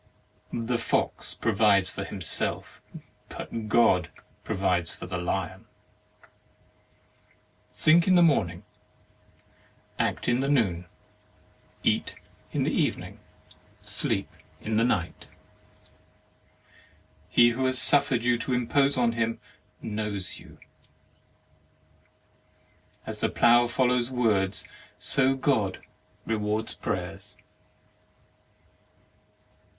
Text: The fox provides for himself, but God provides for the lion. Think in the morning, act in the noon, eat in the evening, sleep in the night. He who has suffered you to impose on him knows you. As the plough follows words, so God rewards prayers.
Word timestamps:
The 0.51 0.79
fox 0.79 1.35
provides 1.35 1.91
for 1.91 2.03
himself, 2.03 2.81
but 3.29 3.67
God 3.67 4.09
provides 4.43 4.95
for 4.95 5.05
the 5.05 5.19
lion. 5.19 5.65
Think 7.71 8.07
in 8.07 8.15
the 8.15 8.23
morning, 8.23 8.63
act 9.99 10.27
in 10.27 10.39
the 10.39 10.49
noon, 10.49 10.87
eat 11.83 12.15
in 12.51 12.63
the 12.63 12.71
evening, 12.71 13.19
sleep 13.83 14.27
in 14.59 14.77
the 14.77 14.83
night. 14.83 15.27
He 17.29 17.49
who 17.51 17.67
has 17.67 17.77
suffered 17.77 18.23
you 18.23 18.39
to 18.39 18.53
impose 18.55 18.97
on 18.97 19.11
him 19.11 19.39
knows 19.83 20.39
you. 20.39 20.57
As 23.05 23.19
the 23.21 23.29
plough 23.29 23.67
follows 23.67 24.09
words, 24.09 24.67
so 24.97 25.35
God 25.35 25.79
rewards 26.25 26.73
prayers. 26.73 27.37